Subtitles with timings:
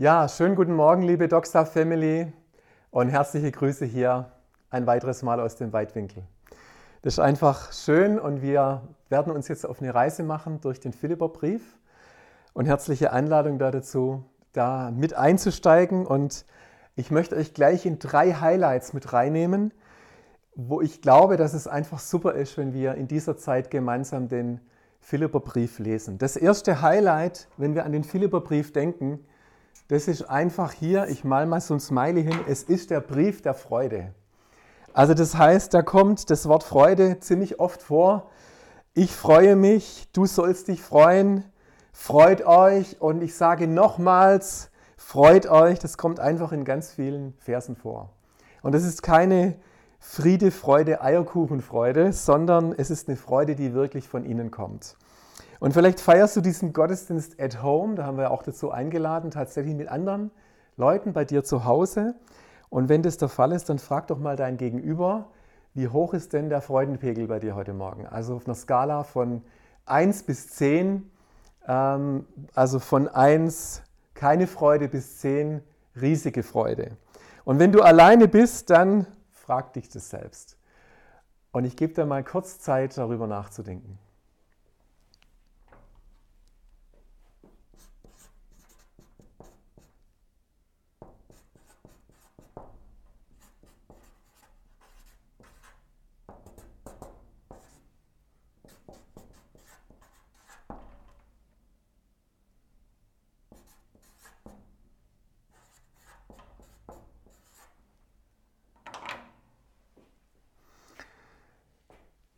[0.00, 2.32] Ja, schönen guten Morgen, liebe Docstar Family
[2.90, 4.32] und herzliche Grüße hier
[4.70, 6.22] ein weiteres Mal aus dem Weitwinkel.
[7.02, 10.94] Das ist einfach schön und wir werden uns jetzt auf eine Reise machen durch den
[10.94, 11.76] Philipperbrief
[12.54, 14.24] und herzliche Einladung dazu,
[14.54, 16.46] da mit einzusteigen und
[16.96, 19.70] ich möchte euch gleich in drei Highlights mit reinnehmen,
[20.54, 24.62] wo ich glaube, dass es einfach super ist, wenn wir in dieser Zeit gemeinsam den
[24.98, 26.16] Philipperbrief lesen.
[26.16, 29.26] Das erste Highlight, wenn wir an den Philipperbrief denken,
[29.90, 33.42] das ist einfach hier, ich mal mal so ein Smiley hin, es ist der Brief
[33.42, 34.14] der Freude.
[34.92, 38.30] Also das heißt, da kommt das Wort Freude ziemlich oft vor.
[38.94, 41.42] Ich freue mich, du sollst dich freuen,
[41.92, 47.74] freut euch und ich sage nochmals, freut euch, das kommt einfach in ganz vielen Versen
[47.74, 48.10] vor.
[48.62, 49.56] Und das ist keine
[49.98, 54.96] Friede, Freude, Eierkuchenfreude, sondern es ist eine Freude, die wirklich von innen kommt.
[55.60, 59.74] Und vielleicht feierst du diesen Gottesdienst at home, da haben wir auch dazu eingeladen, tatsächlich
[59.74, 60.30] mit anderen
[60.76, 62.14] Leuten bei dir zu Hause.
[62.70, 65.28] Und wenn das der Fall ist, dann frag doch mal dein Gegenüber,
[65.74, 68.06] wie hoch ist denn der Freudenpegel bei dir heute Morgen?
[68.06, 69.42] Also auf einer Skala von
[69.84, 71.10] 1 bis 10,
[71.68, 73.82] ähm, also von 1
[74.14, 75.62] keine Freude bis 10
[76.00, 76.96] riesige Freude.
[77.44, 80.56] Und wenn du alleine bist, dann frag dich das selbst.
[81.52, 83.98] Und ich gebe dir mal kurz Zeit, darüber nachzudenken.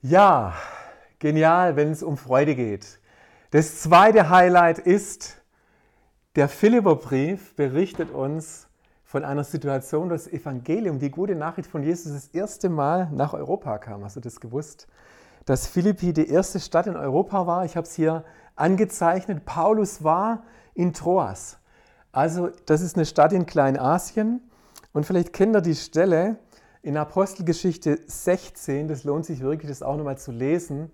[0.05, 0.55] Ja,
[1.21, 2.99] genial, wenn es um Freude geht.
[3.53, 5.41] Das zweite Highlight ist,
[6.35, 8.67] der Philipperbrief berichtet uns
[9.05, 13.79] von einer Situation, das Evangelium, die gute Nachricht von Jesus das erste Mal nach Europa
[13.79, 14.03] kam.
[14.03, 14.89] Hast du das gewusst?
[15.45, 17.65] Dass Philippi die erste Stadt in Europa war.
[17.65, 18.25] Ich habe es hier
[18.57, 19.45] angezeichnet.
[19.45, 20.43] Paulus war
[20.75, 21.59] in Troas.
[22.11, 24.41] Also das ist eine Stadt in Kleinasien.
[24.93, 26.39] Und vielleicht kennt ihr die Stelle,
[26.83, 30.91] in Apostelgeschichte 16, das lohnt sich wirklich, das auch nochmal zu lesen,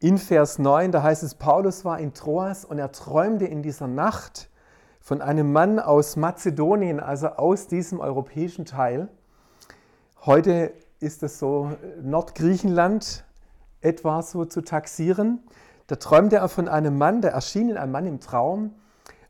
[0.00, 3.86] in Vers 9, da heißt es, Paulus war in Troas und er träumte in dieser
[3.86, 4.50] Nacht
[5.00, 9.08] von einem Mann aus Mazedonien, also aus diesem europäischen Teil.
[10.26, 11.70] Heute ist es so
[12.02, 13.24] Nordgriechenland
[13.80, 15.40] etwa so zu taxieren.
[15.86, 18.74] Da träumte er von einem Mann, da erschien ein Mann im Traum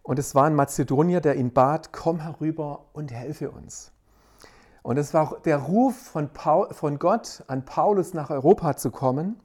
[0.02, 3.91] und es war ein Mazedonier, der ihn bat, komm herüber und helfe uns.
[4.82, 9.40] Und es war der Ruf von, Paul, von Gott an Paulus nach Europa zu kommen.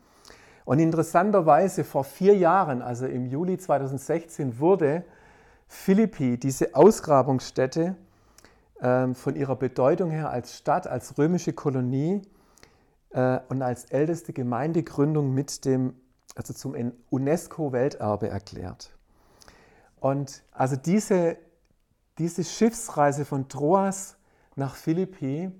[0.66, 5.06] Und interessanterweise vor vier Jahren, also im Juli 2016, wurde
[5.68, 7.96] Philippi, diese Ausgrabungsstätte,
[8.82, 12.22] ähm, von ihrer Bedeutung her als Stadt, als römische Kolonie
[13.12, 15.96] äh, und als älteste Gemeindegründung mit dem,
[16.36, 16.76] also zum
[17.10, 18.96] UNESCO-Welterbe erklärt.
[20.00, 21.38] Und also diese,
[22.18, 24.17] diese Schiffsreise von Troas
[24.58, 25.52] nach Philippi,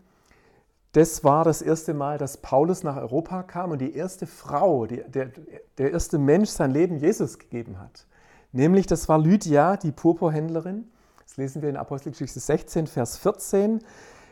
[0.94, 5.04] das war das erste Mal, dass Paulus nach Europa kam und die erste Frau, die,
[5.08, 5.32] der,
[5.78, 8.08] der erste Mensch sein Leben Jesus gegeben hat.
[8.52, 10.90] Nämlich, das war Lydia, die Purpurhändlerin.
[11.24, 13.82] Das lesen wir in Apostelgeschichte 16, Vers 14.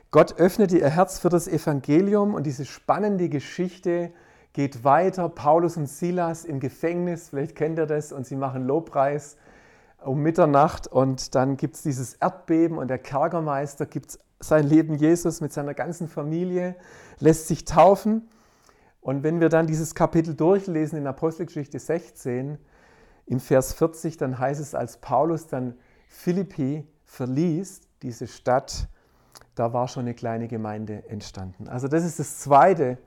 [0.10, 4.12] Gott öffnete ihr Herz für das Evangelium und diese spannende Geschichte
[4.54, 5.30] geht weiter.
[5.30, 9.36] Paulus und Silas im Gefängnis, vielleicht kennt ihr das, und sie machen Lobpreis
[10.06, 15.42] um Mitternacht und dann gibt es dieses Erdbeben und der Kerkermeister gibt sein Leben Jesus
[15.42, 16.76] mit seiner ganzen Familie,
[17.20, 18.30] lässt sich taufen.
[19.02, 22.58] Und wenn wir dann dieses Kapitel durchlesen in Apostelgeschichte 16,
[23.28, 25.76] im Vers 40, dann heißt es, als Paulus dann
[26.08, 28.88] Philippi verließ, diese Stadt,
[29.56, 31.68] da war schon eine kleine Gemeinde entstanden.
[31.68, 32.98] Also das ist das Zweite,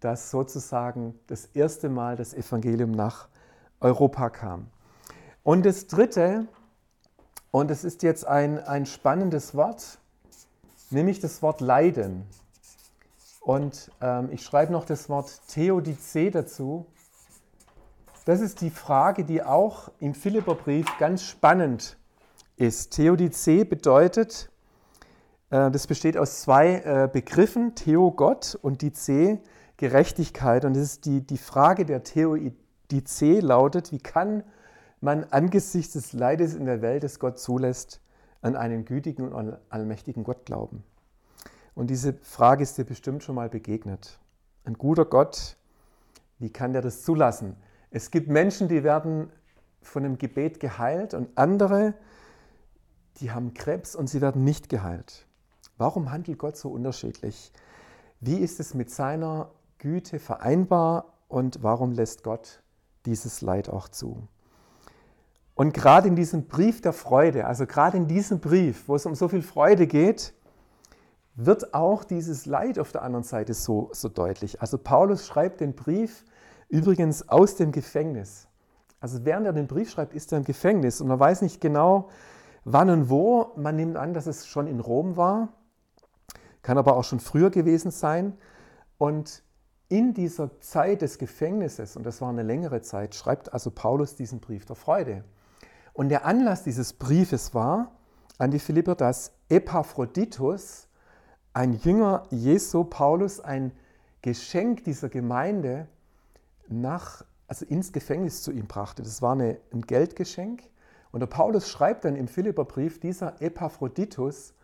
[0.00, 3.28] dass sozusagen das erste Mal das Evangelium nach
[3.80, 4.68] Europa kam.
[5.44, 6.46] Und das Dritte,
[7.50, 9.98] und es ist jetzt ein, ein spannendes Wort,
[10.90, 12.24] nämlich das Wort Leiden.
[13.40, 16.86] Und ähm, ich schreibe noch das Wort Theodizee dazu.
[18.24, 21.96] Das ist die Frage, die auch im Philipperbrief ganz spannend
[22.56, 22.92] ist.
[22.92, 24.48] Theodizee bedeutet,
[25.50, 29.40] äh, das besteht aus zwei äh, Begriffen, Theo Gott und Dizee
[29.76, 30.64] Gerechtigkeit.
[30.64, 34.44] Und das ist die, die Frage der Theodizee lautet, wie kann
[35.02, 38.00] man angesichts des Leides in der Welt, das Gott zulässt,
[38.40, 40.84] an einen gütigen und allmächtigen Gott glauben?
[41.74, 44.18] Und diese Frage ist dir bestimmt schon mal begegnet.
[44.64, 45.56] Ein guter Gott,
[46.38, 47.56] wie kann der das zulassen?
[47.90, 49.30] Es gibt Menschen, die werden
[49.80, 51.94] von einem Gebet geheilt und andere,
[53.18, 55.26] die haben Krebs und sie werden nicht geheilt.
[55.78, 57.52] Warum handelt Gott so unterschiedlich?
[58.20, 62.62] Wie ist es mit seiner Güte vereinbar und warum lässt Gott
[63.04, 64.28] dieses Leid auch zu?
[65.54, 69.14] Und gerade in diesem Brief der Freude, also gerade in diesem Brief, wo es um
[69.14, 70.32] so viel Freude geht,
[71.34, 74.60] wird auch dieses Leid auf der anderen Seite so, so deutlich.
[74.60, 76.24] Also Paulus schreibt den Brief
[76.68, 78.48] übrigens aus dem Gefängnis.
[79.00, 82.08] Also während er den Brief schreibt, ist er im Gefängnis und man weiß nicht genau,
[82.64, 83.52] wann und wo.
[83.56, 85.48] Man nimmt an, dass es schon in Rom war,
[86.62, 88.38] kann aber auch schon früher gewesen sein.
[88.98, 89.42] Und
[89.88, 94.40] in dieser Zeit des Gefängnisses, und das war eine längere Zeit, schreibt also Paulus diesen
[94.40, 95.24] Brief der Freude.
[95.92, 97.92] Und der Anlass dieses Briefes war
[98.38, 100.88] an die Philipper, dass Epaphroditus,
[101.52, 103.72] ein Jünger Jesu, Paulus, ein
[104.22, 105.86] Geschenk dieser Gemeinde
[106.68, 109.02] nach also ins Gefängnis zu ihm brachte.
[109.02, 110.62] Das war eine, ein Geldgeschenk.
[111.10, 114.54] Und der Paulus schreibt dann im Philipperbrief, dieser Epaphroditus,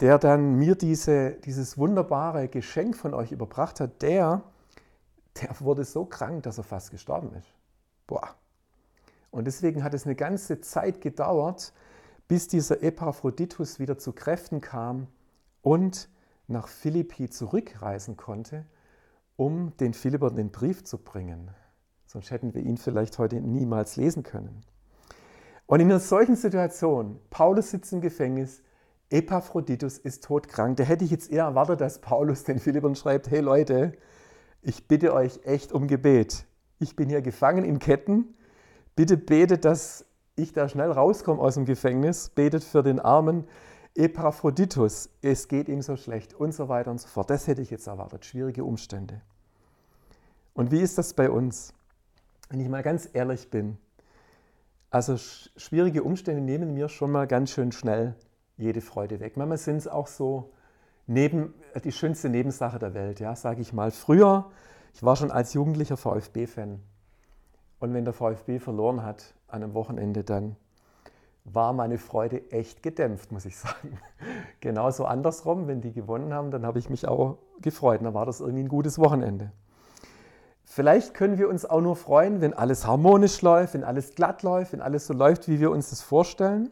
[0.00, 4.42] der dann mir diese, dieses wunderbare Geschenk von euch überbracht hat, der,
[5.42, 7.52] der wurde so krank, dass er fast gestorben ist.
[8.06, 8.34] Boah.
[9.30, 11.72] Und deswegen hat es eine ganze Zeit gedauert,
[12.28, 15.06] bis dieser Epaphroditus wieder zu Kräften kam
[15.62, 16.08] und
[16.46, 18.66] nach Philippi zurückreisen konnte,
[19.36, 21.50] um den Philippern den Brief zu bringen.
[22.06, 24.62] Sonst hätten wir ihn vielleicht heute niemals lesen können.
[25.66, 28.62] Und in einer solchen Situation, Paulus sitzt im Gefängnis,
[29.10, 33.40] Epaphroditus ist todkrank, da hätte ich jetzt eher erwartet, dass Paulus den Philippern schreibt, hey
[33.40, 33.92] Leute,
[34.62, 36.44] ich bitte euch echt um Gebet.
[36.78, 38.34] Ich bin hier gefangen in Ketten.
[39.00, 40.04] Bitte betet, dass
[40.36, 42.28] ich da schnell rauskomme aus dem Gefängnis.
[42.28, 43.46] Betet für den armen
[43.94, 45.08] Epaphroditus.
[45.22, 47.30] Es geht ihm so schlecht und so weiter und so fort.
[47.30, 48.26] Das hätte ich jetzt erwartet.
[48.26, 49.22] Schwierige Umstände.
[50.52, 51.72] Und wie ist das bei uns?
[52.50, 53.78] wenn ich mal ganz ehrlich bin,
[54.90, 58.14] also schwierige Umstände nehmen mir schon mal ganz schön schnell
[58.58, 59.38] jede Freude weg.
[59.38, 60.52] Manchmal sind es auch so
[61.06, 63.92] neben, die schönste Nebensache der Welt, ja, sage ich mal.
[63.92, 64.50] Früher,
[64.92, 66.80] ich war schon als Jugendlicher VfB-Fan.
[67.80, 70.56] Und wenn der VfB verloren hat an einem Wochenende, dann
[71.44, 73.98] war meine Freude echt gedämpft, muss ich sagen.
[74.60, 78.02] Genauso andersrum, wenn die gewonnen haben, dann habe ich mich auch gefreut.
[78.02, 79.50] Dann war das irgendwie ein gutes Wochenende.
[80.64, 84.72] Vielleicht können wir uns auch nur freuen, wenn alles harmonisch läuft, wenn alles glatt läuft,
[84.72, 86.70] wenn alles so läuft, wie wir uns das vorstellen.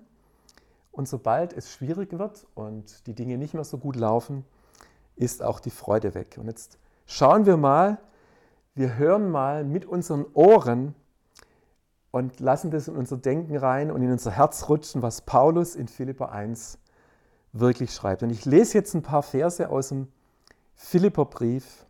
[0.93, 4.45] Und sobald es schwierig wird und die Dinge nicht mehr so gut laufen,
[5.17, 6.37] ist auch die Freude weg.
[6.39, 7.99] Und jetzt schauen wir mal,
[8.79, 10.95] wir hören mal mit unseren Ohren
[12.13, 15.89] und lassen das in unser Denken rein und in unser Herz rutschen, was Paulus in
[15.89, 16.79] Philippa 1
[17.53, 18.23] wirklich schreibt.
[18.23, 20.07] Und ich lese jetzt ein paar Verse aus dem
[20.77, 21.87] Philipperbrief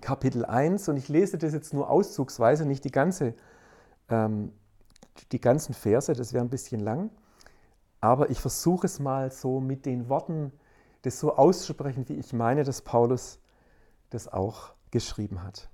[0.00, 3.34] Kapitel 1 und ich lese das jetzt nur auszugsweise, nicht die, ganze,
[4.08, 4.52] ähm,
[5.30, 7.10] die ganzen Verse, das wäre ein bisschen lang,
[8.00, 10.52] aber ich versuche es mal so mit den Worten,
[11.02, 13.38] das so auszusprechen, wie ich meine, dass Paulus
[14.10, 15.68] das auch geschrieben hat.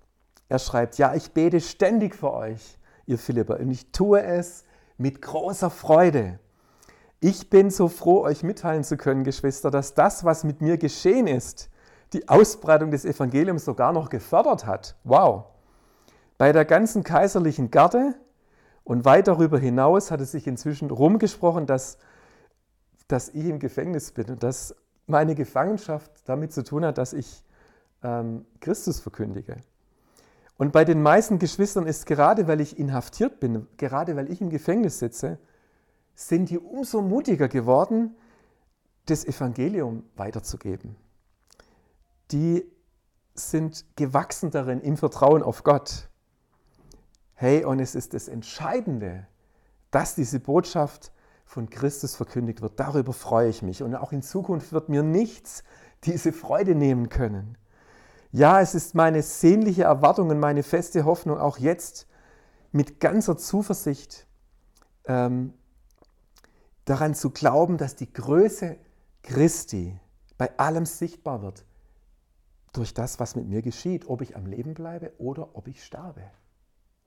[0.48, 4.64] Er schreibt, ja, ich bete ständig für euch, ihr Philipper, und ich tue es
[4.96, 6.38] mit großer Freude.
[7.20, 11.26] Ich bin so froh, euch mitteilen zu können, Geschwister, dass das, was mit mir geschehen
[11.26, 11.68] ist,
[12.12, 14.96] die Ausbreitung des Evangeliums sogar noch gefördert hat.
[15.04, 15.44] Wow!
[16.38, 18.14] Bei der ganzen kaiserlichen Garde
[18.84, 21.98] und weit darüber hinaus hat es sich inzwischen rumgesprochen, dass,
[23.08, 24.74] dass ich im Gefängnis bin und dass
[25.06, 27.44] meine Gefangenschaft damit zu tun hat, dass ich
[28.02, 29.56] ähm, Christus verkündige.
[30.58, 34.50] Und bei den meisten Geschwistern ist gerade, weil ich inhaftiert bin, gerade weil ich im
[34.50, 35.38] Gefängnis sitze,
[36.14, 38.14] sind die umso mutiger geworden,
[39.06, 40.96] das Evangelium weiterzugeben
[42.30, 42.70] die
[43.34, 46.08] sind gewachsen darin im Vertrauen auf Gott.
[47.34, 49.26] Hey, und es ist das Entscheidende,
[49.90, 51.12] dass diese Botschaft
[51.44, 52.78] von Christus verkündigt wird.
[52.80, 53.82] Darüber freue ich mich.
[53.82, 55.62] Und auch in Zukunft wird mir nichts
[56.04, 57.56] diese Freude nehmen können.
[58.30, 62.06] Ja, es ist meine sehnliche Erwartung und meine feste Hoffnung, auch jetzt
[62.72, 64.26] mit ganzer Zuversicht
[65.06, 65.54] ähm,
[66.84, 68.76] daran zu glauben, dass die Größe
[69.22, 69.98] Christi
[70.36, 71.64] bei allem sichtbar wird
[72.72, 76.22] durch das, was mit mir geschieht, ob ich am Leben bleibe oder ob ich sterbe.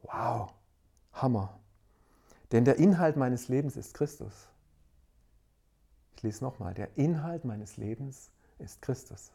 [0.01, 0.53] Wow,
[1.13, 1.59] Hammer.
[2.51, 4.49] Denn der Inhalt meines Lebens ist Christus.
[6.15, 9.31] Ich lese nochmal, der Inhalt meines Lebens ist Christus.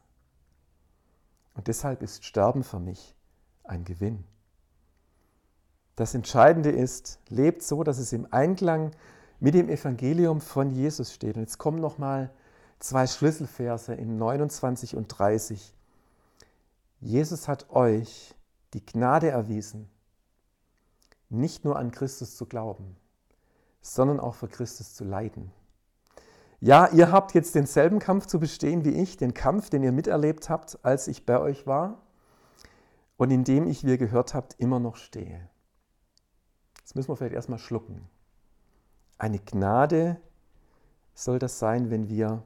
[1.56, 3.14] Und deshalb ist Sterben für mich
[3.64, 4.24] ein Gewinn.
[5.96, 8.92] Das Entscheidende ist, lebt so, dass es im Einklang
[9.40, 11.36] mit dem Evangelium von Jesus steht.
[11.36, 12.30] Und jetzt kommen nochmal
[12.78, 15.72] zwei Schlüsselverse in 29 und 30
[17.00, 18.34] Jesus hat euch
[18.72, 19.88] die Gnade erwiesen,
[21.28, 22.96] nicht nur an Christus zu glauben,
[23.80, 25.52] sondern auch für Christus zu leiden.
[26.60, 30.48] Ja, ihr habt jetzt denselben Kampf zu bestehen wie ich, den Kampf, den ihr miterlebt
[30.48, 32.02] habt, als ich bei euch war
[33.16, 35.48] und in dem ich, wie ihr gehört habt, immer noch stehe.
[36.82, 38.08] Das müssen wir vielleicht erstmal schlucken.
[39.18, 40.20] Eine Gnade
[41.14, 42.42] soll das sein, wenn wir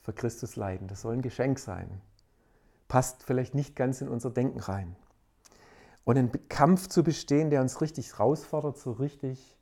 [0.00, 0.86] für Christus leiden.
[0.86, 2.00] Das soll ein Geschenk sein.
[2.88, 4.96] Passt vielleicht nicht ganz in unser Denken rein.
[6.04, 9.56] Und einen Kampf zu bestehen, der uns richtig herausfordert, so richtig,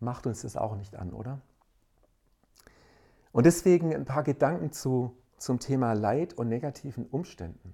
[0.00, 1.40] macht uns das auch nicht an, oder?
[3.38, 7.72] Und deswegen ein paar Gedanken zu, zum Thema Leid und negativen Umständen.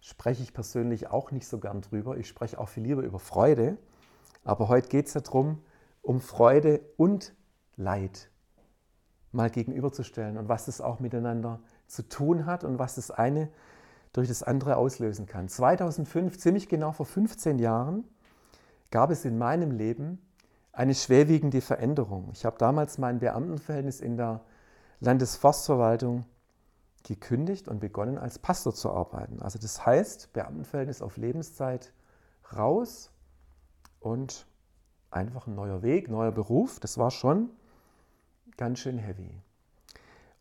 [0.00, 2.16] Spreche ich persönlich auch nicht so gern drüber.
[2.16, 3.76] Ich spreche auch viel lieber über Freude.
[4.44, 5.58] Aber heute geht es ja darum,
[6.00, 7.34] um Freude und
[7.76, 8.30] Leid
[9.30, 13.50] mal gegenüberzustellen und was das auch miteinander zu tun hat und was das eine
[14.14, 15.50] durch das andere auslösen kann.
[15.50, 18.04] 2005, ziemlich genau vor 15 Jahren,
[18.90, 20.18] gab es in meinem Leben
[20.72, 22.30] eine schwerwiegende Veränderung.
[22.32, 24.40] Ich habe damals mein Beamtenverhältnis in der
[25.02, 26.24] Landesforstverwaltung
[27.02, 29.42] gekündigt und begonnen als Pastor zu arbeiten.
[29.42, 31.92] Also das heißt, Beamtenverhältnis auf Lebenszeit
[32.56, 33.10] raus
[33.98, 34.46] und
[35.10, 36.78] einfach ein neuer Weg, neuer Beruf.
[36.78, 37.50] Das war schon
[38.56, 39.42] ganz schön heavy.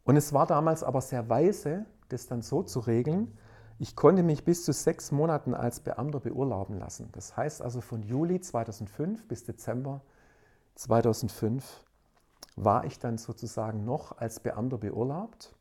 [0.04, 3.36] Und es war damals aber sehr weise, das dann so zu regeln.
[3.80, 7.10] Ich konnte mich bis zu sechs Monaten als Beamter beurlauben lassen.
[7.14, 10.02] Das heißt also von Juli 2005 bis Dezember
[10.76, 11.82] 2005
[12.56, 15.56] war ich dann sozusagen noch als Beamter beurlaubt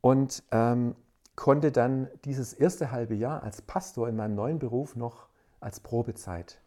[0.00, 0.94] und ähm,
[1.36, 5.28] konnte dann dieses erste halbe Jahr als Pastor in meinem neuen Beruf noch
[5.60, 6.60] als Probezeit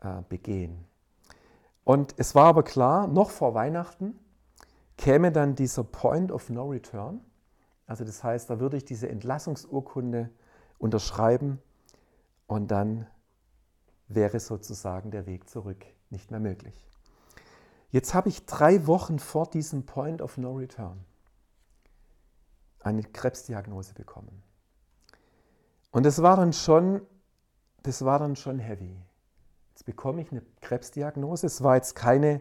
[0.00, 0.84] äh, begehen.
[1.84, 4.18] Und es war aber klar, noch vor Weihnachten
[4.96, 7.20] käme dann dieser Point of No Return.
[7.86, 10.30] Also das heißt, da würde ich diese Entlassungsurkunde
[10.78, 11.58] unterschreiben
[12.46, 13.06] und dann
[14.08, 16.89] wäre sozusagen der Weg zurück nicht mehr möglich.
[17.90, 21.04] Jetzt habe ich drei Wochen vor diesem Point of No Return
[22.80, 24.42] eine Krebsdiagnose bekommen.
[25.90, 27.02] Und das war dann schon,
[27.82, 28.96] das war dann schon heavy.
[29.70, 31.46] Jetzt bekomme ich eine Krebsdiagnose.
[31.46, 32.40] Es war jetzt keine,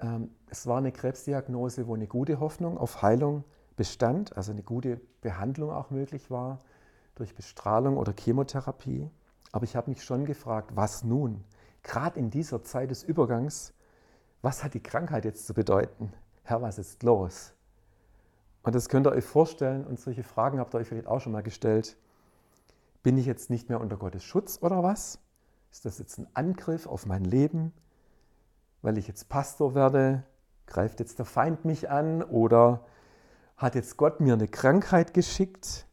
[0.00, 3.44] ähm, es war eine Krebsdiagnose, wo eine gute Hoffnung auf Heilung
[3.76, 6.58] bestand, also eine gute Behandlung auch möglich war
[7.14, 9.10] durch Bestrahlung oder Chemotherapie.
[9.52, 11.44] Aber ich habe mich schon gefragt, was nun?
[11.82, 13.72] Gerade in dieser Zeit des Übergangs,
[14.42, 16.12] was hat die Krankheit jetzt zu bedeuten?
[16.42, 17.52] Herr, was ist los?
[18.62, 21.32] Und das könnt ihr euch vorstellen und solche Fragen habt ihr euch vielleicht auch schon
[21.32, 21.96] mal gestellt.
[23.02, 25.18] Bin ich jetzt nicht mehr unter Gottes Schutz oder was?
[25.70, 27.72] Ist das jetzt ein Angriff auf mein Leben?
[28.82, 30.24] Weil ich jetzt Pastor werde,
[30.66, 32.84] greift jetzt der Feind mich an oder
[33.56, 35.86] hat jetzt Gott mir eine Krankheit geschickt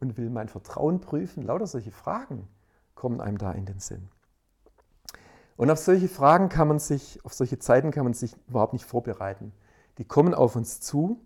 [0.00, 1.42] und will mein Vertrauen prüfen?
[1.42, 2.48] Lauter solche Fragen
[2.94, 4.08] kommen einem da in den Sinn.
[5.60, 8.86] Und auf solche Fragen kann man sich, auf solche Zeiten kann man sich überhaupt nicht
[8.86, 9.52] vorbereiten.
[9.98, 11.20] Die kommen auf uns zu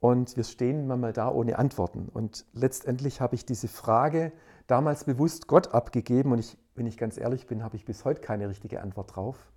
[0.00, 2.08] und wir stehen manchmal da ohne Antworten.
[2.12, 4.32] Und letztendlich habe ich diese Frage
[4.66, 8.20] damals bewusst Gott abgegeben und ich, wenn ich ganz ehrlich bin, habe ich bis heute
[8.20, 9.52] keine richtige Antwort drauf,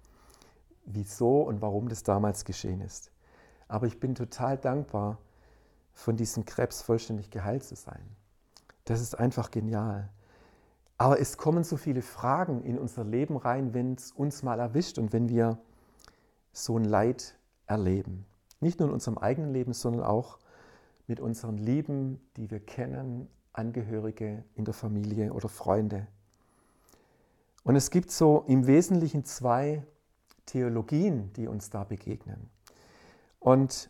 [0.85, 3.09] wieso und warum das damals geschehen ist.
[3.67, 5.17] Aber ich bin total dankbar,
[5.93, 8.05] von diesem Krebs vollständig geheilt zu sein.
[8.85, 10.11] Das ist einfach genial.
[10.97, 14.97] Aber es kommen so viele Fragen in unser Leben rein, wenn es uns mal erwischt
[14.97, 15.59] und wenn wir
[16.51, 17.37] so ein Leid
[17.67, 18.25] erleben.
[18.59, 20.39] Nicht nur in unserem eigenen Leben, sondern auch
[21.05, 26.07] mit unseren Lieben, die wir kennen, Angehörige in der Familie oder Freunde.
[27.63, 29.83] Und es gibt so im Wesentlichen zwei
[30.45, 32.49] Theologien, die uns da begegnen.
[33.39, 33.89] Und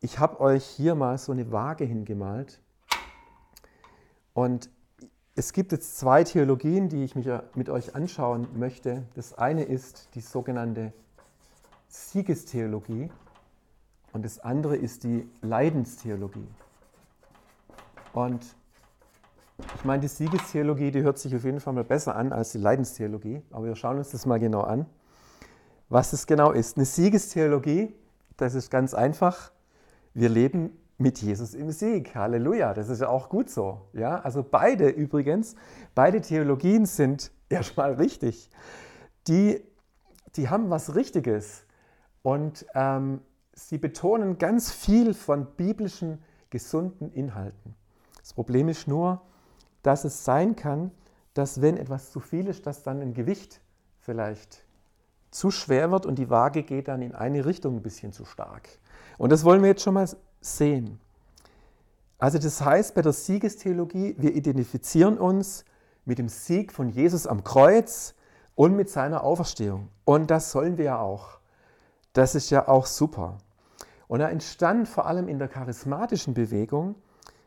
[0.00, 2.60] ich habe euch hier mal so eine Waage hingemalt.
[4.32, 4.70] Und
[5.36, 9.04] es gibt jetzt zwei Theologien, die ich mit euch anschauen möchte.
[9.14, 10.92] Das eine ist die sogenannte
[11.88, 13.10] Siegestheologie.
[14.12, 16.48] Und das andere ist die Leidenstheologie.
[18.12, 18.44] Und
[19.76, 22.58] ich meine, die Siegestheologie, die hört sich auf jeden Fall mal besser an als die
[22.58, 23.42] Leidenstheologie.
[23.50, 24.86] Aber wir schauen uns das mal genau an,
[25.88, 26.76] was es genau ist.
[26.76, 27.94] Eine Siegestheologie,
[28.36, 29.52] das ist ganz einfach.
[30.12, 32.14] Wir leben mit Jesus im Sieg.
[32.14, 33.88] Halleluja, das ist ja auch gut so.
[33.94, 34.20] Ja?
[34.20, 35.56] Also beide übrigens,
[35.94, 38.50] beide Theologien sind erstmal richtig.
[39.26, 39.64] Die,
[40.36, 41.64] die haben was Richtiges.
[42.22, 43.22] Und ähm,
[43.54, 47.74] sie betonen ganz viel von biblischen, gesunden Inhalten.
[48.18, 49.22] Das Problem ist nur,
[49.82, 50.90] dass es sein kann,
[51.32, 53.62] dass wenn etwas zu viel ist, dass dann ein Gewicht
[54.00, 54.66] vielleicht
[55.30, 58.68] zu schwer wird und die Waage geht dann in eine Richtung ein bisschen zu stark.
[59.16, 60.08] Und das wollen wir jetzt schon mal
[60.40, 61.00] sehen.
[62.18, 65.64] Also das heißt bei der Siegestheologie, wir identifizieren uns
[66.04, 68.14] mit dem Sieg von Jesus am Kreuz
[68.54, 69.88] und mit seiner Auferstehung.
[70.04, 71.38] Und das sollen wir ja auch.
[72.12, 73.38] Das ist ja auch super.
[74.08, 76.96] Und da entstand vor allem in der charismatischen Bewegung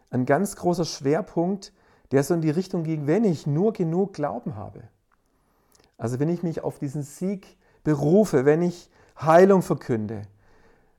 [0.09, 1.73] ein ganz großer Schwerpunkt,
[2.11, 4.83] der so in die Richtung ging, wenn ich nur genug Glauben habe.
[5.97, 10.23] Also wenn ich mich auf diesen Sieg berufe, wenn ich Heilung verkünde,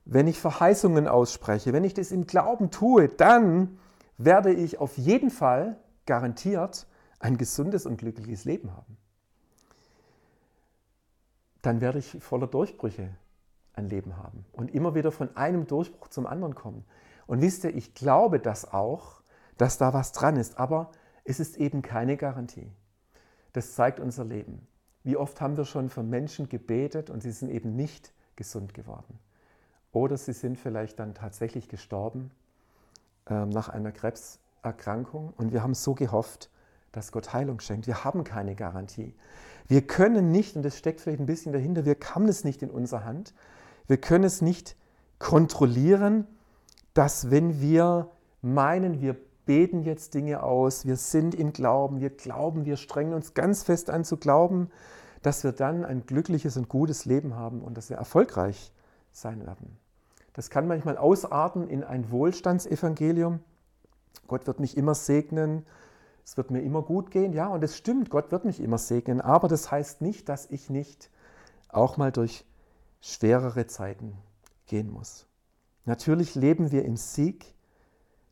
[0.05, 3.79] wenn ich Verheißungen ausspreche, wenn ich das im Glauben tue, dann
[4.19, 6.87] werde ich auf jeden Fall garantiert
[7.19, 8.97] ein gesundes und glückliches Leben haben.
[11.63, 13.09] Dann werde ich voller Durchbrüche
[13.73, 16.85] ein Leben haben und immer wieder von einem Durchbruch zum anderen kommen.
[17.27, 19.23] Und wisst ihr, ich glaube das auch,
[19.57, 20.91] dass da was dran ist, aber
[21.25, 22.71] es ist eben keine Garantie.
[23.55, 24.67] Das zeigt unser Leben.
[25.03, 29.19] Wie oft haben wir schon für Menschen gebetet und sie sind eben nicht gesund geworden.
[29.95, 32.33] Oder sie sind vielleicht dann tatsächlich gestorben
[33.31, 36.51] äh, nach einer Krebserkrankung und wir haben so gehofft,
[36.91, 37.87] dass Gott Heilung schenkt.
[37.87, 39.15] Wir haben keine Garantie.
[39.69, 42.71] Wir können nicht, und das steckt vielleicht ein bisschen dahinter, wir haben es nicht in
[42.71, 43.35] unserer Hand.
[43.87, 44.77] Wir können es nicht
[45.21, 46.27] kontrollieren,
[46.93, 48.11] dass wenn wir
[48.43, 53.35] meinen, wir beten jetzt Dinge aus, wir sind im Glauben, wir glauben, wir strengen uns
[53.35, 54.71] ganz fest an zu glauben,
[55.23, 58.73] dass wir dann ein glückliches und gutes Leben haben und dass wir erfolgreich
[59.13, 59.84] sein werden.
[60.35, 63.41] Das kann manchmal ausarten in ein Wohlstandsevangelium.
[64.27, 65.65] Gott wird mich immer segnen,
[66.25, 67.33] es wird mir immer gut gehen.
[67.33, 70.71] Ja, und es stimmt, Gott wird mich immer segnen, aber das heißt nicht, dass ich
[70.71, 71.11] nicht
[71.69, 72.45] auch mal durch
[73.01, 74.17] schwerere Zeiten
[74.67, 75.27] gehen muss.
[75.85, 77.55] Natürlich leben wir im Sieg.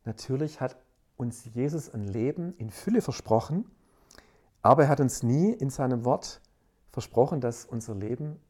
[0.04, 0.76] Natürlich hat
[1.16, 3.70] uns Jesus ein Leben in Fülle versprochen,
[4.60, 6.40] aber er hat uns nie in seinem Wort
[6.90, 8.40] versprochen, dass unser Leben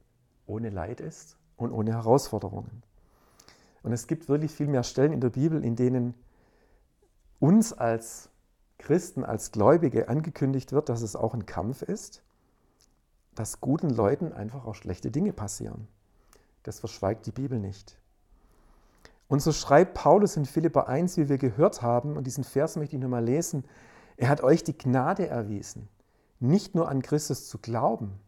[0.47, 2.83] ohne Leid ist und ohne Herausforderungen.
[3.83, 6.15] Und es gibt wirklich viel mehr Stellen in der Bibel, in denen
[7.41, 8.31] uns als
[8.79, 12.23] Christen, als Gläubige angekündigt wird, dass es auch ein Kampf ist,
[13.35, 15.89] dass guten Leuten einfach auch schlechte Dinge passieren.
[16.63, 17.99] Das verschweigt die Bibel nicht.
[19.29, 22.97] Und so schreibt Paulus in Philippa 1, wie wir gehört haben, und diesen Vers möchte
[22.97, 23.65] ich nochmal lesen,
[24.17, 25.89] er hat euch die Gnade erwiesen,
[26.39, 28.21] nicht nur an Christus zu glauben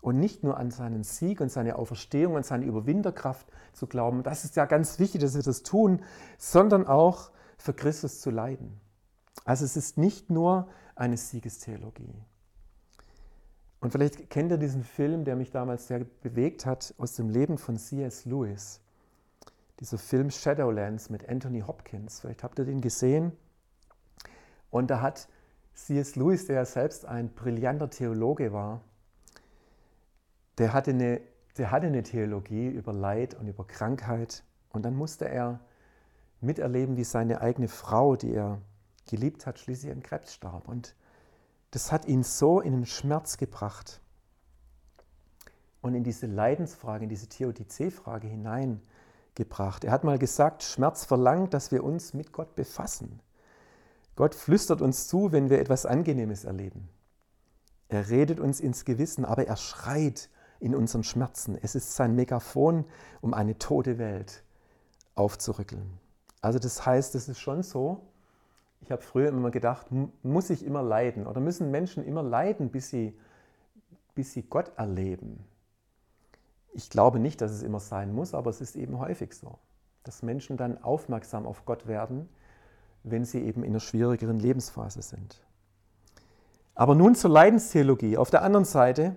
[0.00, 4.44] und nicht nur an seinen Sieg und seine Auferstehung und seine Überwinderkraft zu glauben, das
[4.44, 6.02] ist ja ganz wichtig, dass wir das tun,
[6.38, 8.80] sondern auch für Christus zu leiden.
[9.44, 12.14] Also es ist nicht nur eine Siegestheologie.
[13.80, 17.58] Und vielleicht kennt ihr diesen Film, der mich damals sehr bewegt hat, aus dem Leben
[17.58, 18.24] von C.S.
[18.24, 18.80] Lewis
[19.80, 22.20] dieser Film Shadowlands mit Anthony Hopkins.
[22.20, 23.32] Vielleicht habt ihr den gesehen.
[24.70, 25.28] Und da hat
[25.74, 26.16] C.S.
[26.16, 28.80] Lewis, der ja selbst ein brillanter Theologe war,
[30.58, 31.20] der hatte, eine,
[31.56, 34.42] der hatte eine Theologie über Leid und über Krankheit.
[34.70, 35.60] Und dann musste er
[36.40, 38.60] miterleben, wie seine eigene Frau, die er
[39.08, 40.68] geliebt hat, schließlich an Krebs starb.
[40.68, 40.94] Und
[41.70, 44.00] das hat ihn so in den Schmerz gebracht
[45.80, 48.82] und in diese Leidensfrage, in diese Theodizee-Frage hinein
[49.34, 49.84] gebracht.
[49.84, 53.20] Er hat mal gesagt, Schmerz verlangt, dass wir uns mit Gott befassen.
[54.16, 56.88] Gott flüstert uns zu, wenn wir etwas Angenehmes erleben.
[57.88, 60.28] Er redet uns ins Gewissen, aber er schreit
[60.60, 61.56] in unseren Schmerzen.
[61.60, 62.84] Es ist sein Megafon,
[63.20, 64.42] um eine tote Welt
[65.14, 65.98] aufzurückeln.
[66.40, 68.02] Also das heißt, es ist schon so,
[68.80, 69.88] ich habe früher immer gedacht,
[70.22, 73.18] muss ich immer leiden oder müssen Menschen immer leiden, bis sie,
[74.14, 75.44] bis sie Gott erleben?
[76.72, 79.58] Ich glaube nicht, dass es immer sein muss, aber es ist eben häufig so,
[80.04, 82.28] dass Menschen dann aufmerksam auf Gott werden,
[83.02, 85.44] wenn sie eben in einer schwierigeren Lebensphase sind.
[86.74, 88.16] Aber nun zur Leidenstheologie.
[88.16, 89.16] Auf der anderen Seite,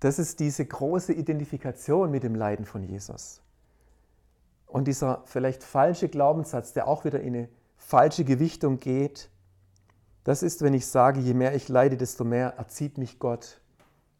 [0.00, 3.42] das ist diese große Identifikation mit dem Leiden von Jesus.
[4.66, 9.30] Und dieser vielleicht falsche Glaubenssatz, der auch wieder in eine falsche Gewichtung geht,
[10.24, 13.60] das ist, wenn ich sage, je mehr ich leide, desto mehr erzieht mich Gott,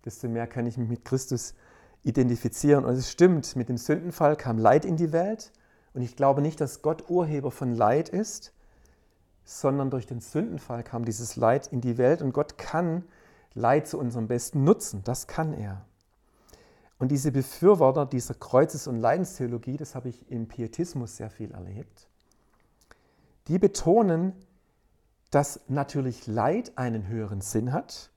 [0.04, 1.54] desto mehr kann ich mich mit Christus
[2.02, 2.84] identifizieren.
[2.84, 5.52] Und es stimmt, mit dem Sündenfall kam Leid in die Welt.
[5.92, 8.54] Und ich glaube nicht, dass Gott Urheber von Leid ist,
[9.44, 12.22] sondern durch den Sündenfall kam dieses Leid in die Welt.
[12.22, 13.04] Und Gott kann
[13.54, 15.02] Leid zu unserem Besten nutzen.
[15.04, 15.84] Das kann er.
[16.98, 22.08] Und diese Befürworter dieser Kreuzes- und Leidenstheologie, das habe ich im Pietismus sehr viel erlebt,
[23.48, 24.34] die betonen,
[25.30, 28.10] dass natürlich Leid einen höheren Sinn hat.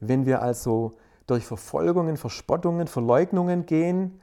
[0.00, 4.20] Wenn wir also durch Verfolgungen, Verspottungen, Verleugnungen gehen.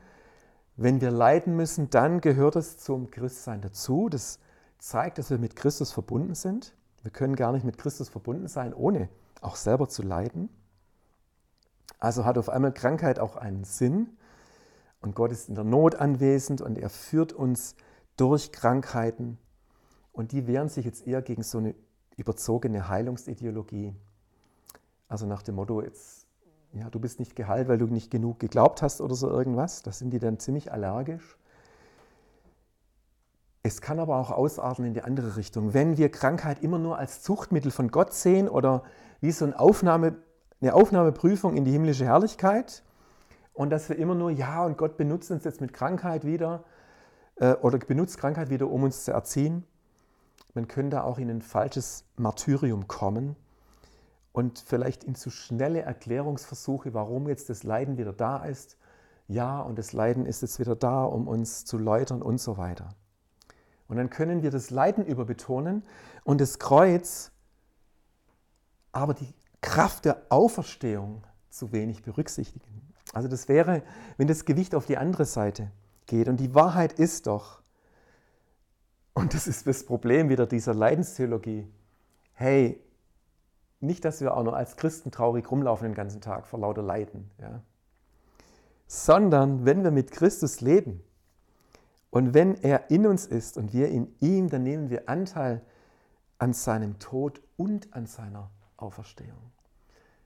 [0.75, 4.09] Wenn wir leiden müssen, dann gehört es zum Christsein dazu.
[4.09, 4.39] Das
[4.77, 6.73] zeigt, dass wir mit Christus verbunden sind.
[7.03, 9.09] Wir können gar nicht mit Christus verbunden sein, ohne
[9.41, 10.49] auch selber zu leiden.
[11.99, 14.10] Also hat auf einmal Krankheit auch einen Sinn.
[15.01, 17.75] Und Gott ist in der Not anwesend und er führt uns
[18.17, 19.38] durch Krankheiten.
[20.13, 21.75] Und die wehren sich jetzt eher gegen so eine
[22.17, 23.93] überzogene Heilungsideologie.
[25.08, 26.27] Also nach dem Motto, jetzt
[26.73, 29.82] Ja, du bist nicht geheilt, weil du nicht genug geglaubt hast oder so irgendwas.
[29.84, 31.38] Da sind die dann ziemlich allergisch.
[33.63, 35.74] Es kann aber auch ausarten in die andere Richtung.
[35.74, 38.84] Wenn wir Krankheit immer nur als Zuchtmittel von Gott sehen oder
[39.19, 40.15] wie so eine, Aufnahme,
[40.62, 42.84] eine Aufnahmeprüfung in die himmlische Herrlichkeit
[43.54, 46.63] und dass wir immer nur, ja, und Gott benutzt uns jetzt mit Krankheit wieder
[47.36, 49.65] äh, oder benutzt Krankheit wieder, um uns zu erziehen,
[50.54, 53.36] man könnte auch in ein falsches Martyrium kommen
[54.34, 58.78] und vielleicht in zu schnelle Erklärungsversuche, warum jetzt das Leiden wieder da ist.
[59.28, 62.89] Ja, und das Leiden ist jetzt wieder da, um uns zu läutern und so weiter.
[63.91, 65.84] Und dann können wir das Leiden überbetonen
[66.23, 67.30] und das Kreuz,
[68.93, 72.93] aber die Kraft der Auferstehung zu wenig berücksichtigen.
[73.12, 73.84] Also das wäre,
[74.15, 75.71] wenn das Gewicht auf die andere Seite
[76.06, 76.30] geht.
[76.30, 77.60] Und die Wahrheit ist doch,
[79.13, 81.67] und das ist das Problem wieder dieser Leidenstheologie,
[82.32, 82.82] hey,
[83.82, 87.30] nicht, dass wir auch noch als Christen traurig rumlaufen den ganzen Tag vor lauter Leiden,
[87.41, 87.62] ja?
[88.88, 91.04] sondern wenn wir mit Christus leben,
[92.12, 95.62] und wenn er in uns ist und wir in ihm, dann nehmen wir Anteil
[96.38, 99.52] an seinem Tod und an seiner Auferstehung.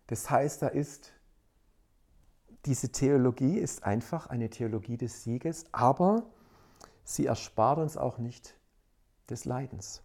[0.07, 1.13] Das heißt, da ist
[2.65, 6.25] diese Theologie ist einfach eine Theologie des Sieges, aber
[7.03, 8.57] sie erspart uns auch nicht
[9.29, 10.01] des Leidens,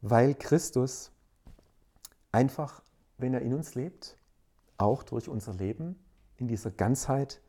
[0.00, 1.12] weil Christus
[2.32, 2.82] einfach,
[3.18, 4.16] wenn er in uns lebt,
[4.78, 5.96] auch durch unser Leben
[6.38, 7.40] in dieser Ganzheit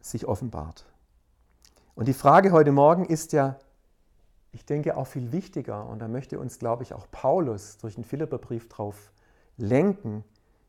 [0.00, 0.84] sich offenbart.
[1.96, 3.56] Und die Frage heute Morgen ist ja,
[4.52, 8.04] ich denke auch viel wichtiger, und da möchte uns, glaube ich, auch Paulus durch den
[8.04, 9.12] Philipperbrief drauf
[9.56, 10.22] lenken,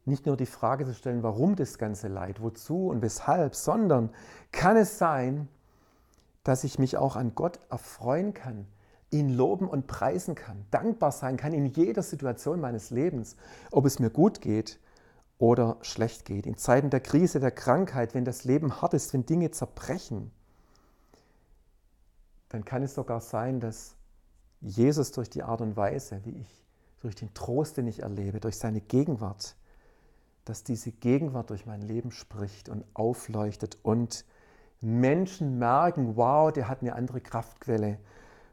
[0.05, 4.09] nicht nur die Frage zu stellen, warum das ganze Leid, wozu und weshalb, sondern
[4.53, 5.49] kann es sein,
[6.45, 8.65] dass ich mich auch an Gott erfreuen kann,
[9.11, 13.35] ihn loben und preisen kann, dankbar sein kann in jeder Situation meines Lebens,
[13.71, 14.79] ob es mir gut geht
[15.39, 19.25] oder schlecht geht, in Zeiten der Krise, der Krankheit, wenn das Leben hart ist, wenn
[19.25, 20.31] Dinge zerbrechen
[22.49, 23.95] dann kann es sogar sein, dass
[24.61, 26.65] Jesus durch die Art und Weise, wie ich,
[27.01, 29.55] durch den Trost, den ich erlebe, durch seine Gegenwart,
[30.45, 34.25] dass diese Gegenwart durch mein Leben spricht und aufleuchtet und
[34.81, 37.99] Menschen merken, wow, der hat eine andere Kraftquelle,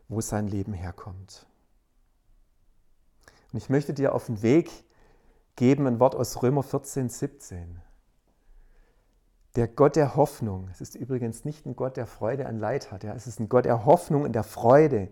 [0.09, 1.47] wo sein Leben herkommt.
[3.53, 4.71] Und ich möchte dir auf den Weg
[5.57, 7.81] geben ein Wort aus Römer 14, 17.
[9.57, 13.05] Der Gott der Hoffnung, es ist übrigens nicht ein Gott, der Freude an Leid hat,
[13.05, 15.09] ja, es ist ein Gott der Hoffnung und der Freude.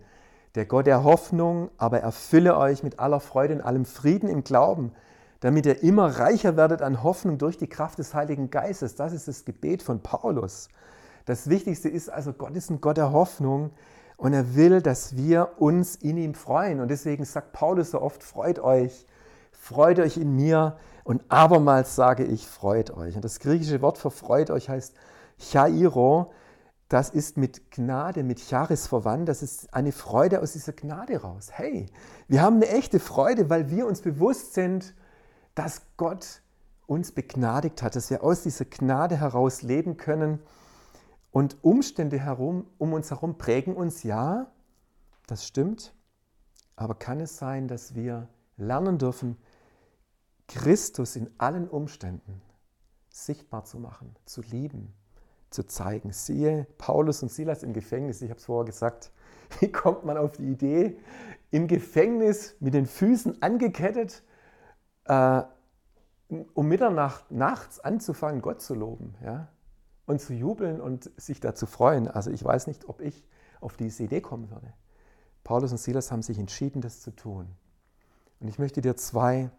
[0.57, 4.93] Der Gott der Hoffnung, aber erfülle euch mit aller Freude und allem Frieden im Glauben,
[5.41, 8.97] damit ihr immer reicher werdet an Hoffnung durch die Kraft des Heiligen Geistes.
[8.97, 10.69] Das ist das Gebet von Paulus.
[11.25, 13.71] Das Wichtigste ist also, Gott ist ein Gott der Hoffnung
[14.17, 16.81] und er will, dass wir uns in ihm freuen.
[16.81, 19.07] Und deswegen sagt Paulus so oft, freut euch,
[19.53, 23.17] freut euch in mir, und abermals sage ich, freut euch.
[23.17, 24.95] Und das griechische Wort für freut euch heißt
[25.39, 26.33] chairo.
[26.89, 29.29] Das ist mit Gnade, mit Charis verwandt.
[29.29, 31.49] Das ist eine Freude aus dieser Gnade raus.
[31.53, 31.87] Hey,
[32.29, 34.95] wir haben eine echte Freude, weil wir uns bewusst sind,
[35.55, 36.43] dass Gott
[36.87, 40.41] uns begnadigt hat, dass wir aus dieser Gnade heraus leben können.
[41.31, 44.53] Und Umstände herum, um uns herum prägen uns, ja,
[45.27, 45.95] das stimmt.
[46.77, 49.39] Aber kann es sein, dass wir lernen dürfen,
[50.55, 52.43] Christus in allen Umständen
[53.09, 54.93] sichtbar zu machen, zu lieben,
[55.49, 56.13] zu zeigen.
[56.13, 58.21] Siehe Paulus und Silas im Gefängnis.
[58.21, 59.13] Ich habe es vorher gesagt.
[59.61, 60.99] Wie kommt man auf die Idee,
[61.51, 64.23] im Gefängnis mit den Füßen angekettet,
[65.05, 65.43] äh,
[66.29, 69.49] um Mitternacht nachts anzufangen, Gott zu loben ja?
[70.07, 72.09] und zu jubeln und sich da zu freuen?
[72.09, 73.27] Also ich weiß nicht, ob ich
[73.61, 74.73] auf diese Idee kommen würde.
[75.45, 77.49] Paulus und Silas haben sich entschieden, das zu tun.
[78.41, 79.51] Und ich möchte dir zwei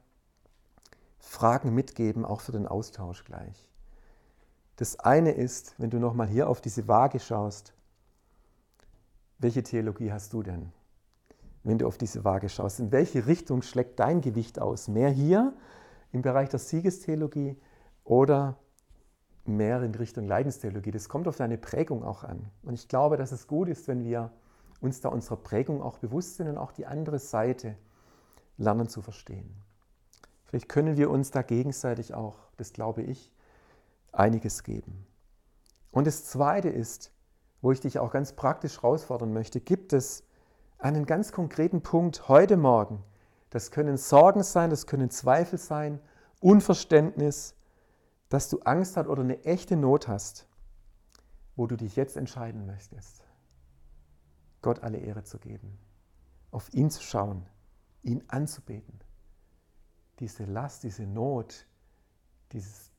[1.26, 3.68] Fragen mitgeben, auch für den Austausch gleich.
[4.76, 7.74] Das eine ist, wenn du nochmal hier auf diese Waage schaust,
[9.40, 10.72] welche Theologie hast du denn?
[11.64, 14.90] Wenn du auf diese Waage schaust, in welche Richtung schlägt dein Gewicht aus?
[14.90, 15.54] Mehr hier
[16.12, 17.58] im Bereich der Siegestheologie
[18.04, 18.58] oder
[19.46, 20.92] mehr in Richtung Leidenstheologie?
[20.92, 22.50] Das kommt auf deine Prägung auch an.
[22.64, 24.32] Und ich glaube, dass es gut ist, wenn wir
[24.82, 27.78] uns da unserer Prägung auch bewusst sind und auch die andere Seite
[28.58, 29.63] lernen zu verstehen.
[30.54, 33.34] Vielleicht können wir uns da gegenseitig auch, das glaube ich,
[34.12, 35.08] einiges geben.
[35.90, 37.12] Und das Zweite ist,
[37.64, 40.24] wo ich dich auch ganz praktisch herausfordern möchte, gibt es
[40.78, 43.04] einen ganz konkreten Punkt heute Morgen.
[43.50, 46.00] Das können Sorgen sein, das können Zweifel sein,
[46.40, 47.56] Unverständnis,
[48.30, 50.46] dass du Angst hast oder eine echte Not hast,
[51.56, 53.26] wo du dich jetzt entscheiden möchtest,
[54.62, 55.80] Gott alle Ehre zu geben,
[56.52, 57.44] auf ihn zu schauen,
[58.04, 59.00] ihn anzubeten
[60.20, 61.66] diese Last, diese Not,
[62.52, 62.92] dieses,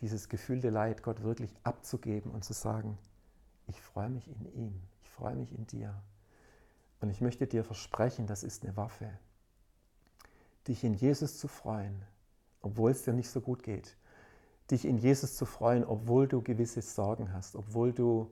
[0.00, 2.98] dieses gefühlte Leid Gott wirklich abzugeben und zu sagen,
[3.66, 6.02] ich freue mich in ihm, ich freue mich in dir.
[7.00, 9.10] Und ich möchte dir versprechen, das ist eine Waffe,
[10.66, 12.02] dich in Jesus zu freuen,
[12.60, 13.96] obwohl es dir nicht so gut geht.
[14.70, 18.30] Dich in Jesus zu freuen, obwohl du gewisse Sorgen hast, obwohl du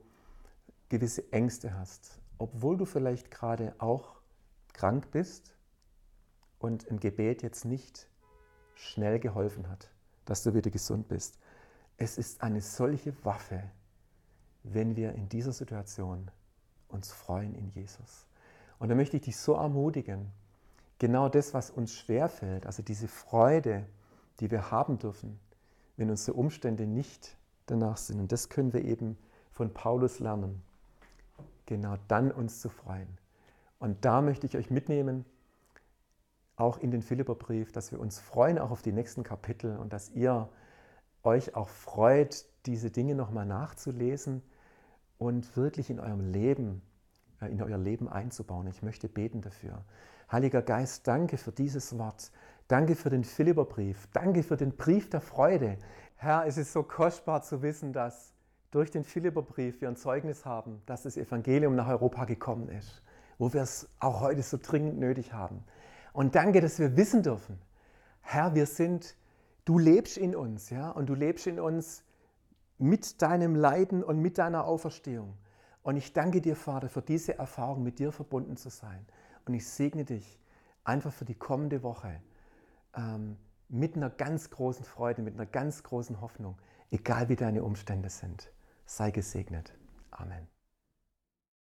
[0.89, 4.21] gewisse Ängste hast, obwohl du vielleicht gerade auch
[4.73, 5.55] krank bist
[6.59, 8.07] und ein Gebet jetzt nicht
[8.77, 9.89] schnell geholfen hat,
[10.25, 11.39] dass du wieder gesund bist.
[11.97, 13.63] Es ist eine solche Waffe,
[14.63, 16.29] wenn wir in dieser Situation
[16.87, 18.27] uns freuen in Jesus.
[18.79, 20.31] Und da möchte ich dich so ermutigen,
[20.99, 23.85] genau das, was uns schwerfällt, also diese Freude,
[24.39, 25.39] die wir haben dürfen,
[25.95, 27.35] wenn unsere Umstände nicht
[27.65, 28.19] danach sind.
[28.19, 29.17] Und das können wir eben
[29.51, 30.61] von Paulus lernen,
[31.65, 33.17] genau dann uns zu freuen.
[33.79, 35.25] Und da möchte ich euch mitnehmen,
[36.57, 40.09] auch in den Philipperbrief, dass wir uns freuen auch auf die nächsten Kapitel und dass
[40.09, 40.49] ihr
[41.23, 44.41] euch auch freut, diese Dinge nochmal nachzulesen
[45.17, 46.81] und wirklich in eurem Leben,
[47.41, 48.67] äh, in euer Leben einzubauen.
[48.67, 49.85] Ich möchte beten dafür.
[50.31, 52.31] Heiliger Geist, danke für dieses Wort.
[52.67, 54.07] Danke für den Philipperbrief.
[54.11, 55.77] Danke für den Brief der Freude.
[56.15, 58.33] Herr, es ist so kostbar zu wissen, dass
[58.71, 63.01] durch den Philipperbrief wir ein Zeugnis haben, dass das Evangelium nach Europa gekommen ist,
[63.37, 65.63] wo wir es auch heute so dringend nötig haben.
[66.17, 67.59] Und danke, dass wir wissen dürfen,
[68.21, 69.15] Herr, wir sind,
[69.65, 72.03] du lebst in uns, ja, und du lebst in uns
[72.79, 75.37] mit deinem Leiden und mit deiner Auferstehung.
[75.83, 79.05] Und ich danke dir, Vater, für diese Erfahrung, mit dir verbunden zu sein.
[79.45, 80.39] Und ich segne dich
[80.83, 82.19] einfach für die kommende Woche
[82.95, 83.37] ähm,
[83.69, 86.57] mit einer ganz großen Freude, mit einer ganz großen Hoffnung,
[86.89, 88.51] egal wie deine Umstände sind.
[88.87, 89.71] Sei gesegnet.
[90.09, 90.47] Amen.